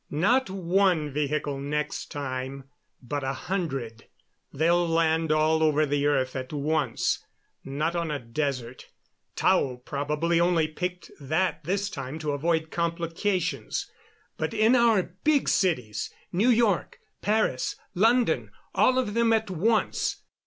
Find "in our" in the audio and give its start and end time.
14.55-15.03